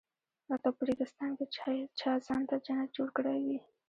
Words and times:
لکه 0.49 0.69
په 0.77 0.81
ریګستان 0.89 1.31
کې 1.37 1.45
چا 1.99 2.11
ځان 2.25 2.41
ته 2.49 2.55
جنت 2.65 2.89
جوړ 2.97 3.07
کړی 3.17 3.39
وي. 3.45 3.59